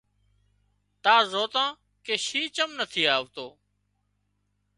[1.03, 1.69] تار زوتان
[2.05, 3.47] ڪي شينهن چم نٿي آوتو